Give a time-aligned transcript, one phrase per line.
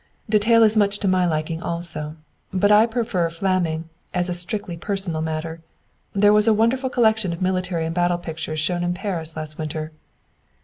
[0.27, 2.15] "Detaille is much to my liking, also;
[2.51, 3.83] but I prefer Flameng,
[4.15, 5.61] as a strictly personal matter.
[6.15, 9.91] That was a wonderful collection of military and battle pictures shown in Paris last winter."